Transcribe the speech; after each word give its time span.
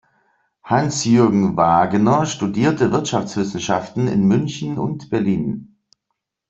Hans-Jürgen 0.63 1.55
Wagener 1.57 2.25
studierte 2.25 2.91
Wirtschaftswissenschaften 2.91 4.07
in 4.07 4.27
München 4.27 4.79
und 4.79 5.11
Berlin. 5.11 5.77